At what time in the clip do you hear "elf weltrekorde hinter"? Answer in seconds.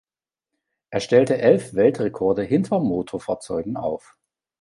1.37-2.79